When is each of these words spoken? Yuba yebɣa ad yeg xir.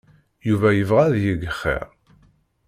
Yuba 0.47 0.69
yebɣa 0.77 1.01
ad 1.07 1.15
yeg 1.23 1.41
xir. 1.59 1.85